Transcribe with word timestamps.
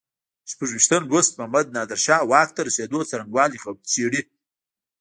شپږویشتم 0.51 1.03
لوست 1.11 1.31
محمد 1.37 1.65
نادر 1.75 1.99
شاه 2.05 2.21
واک 2.31 2.49
ته 2.55 2.61
رسېدو 2.67 2.99
څرنګوالی 3.09 3.57
څېړي. 3.91 4.21